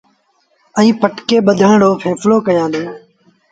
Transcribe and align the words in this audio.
ائيٚݩ 0.77 0.99
پٽڪي 1.01 1.37
ٻڌآن 1.45 1.75
رو 1.83 1.89
ڦيسلو 2.01 2.37
ڪيآݩدوݩ۔ 2.45 2.89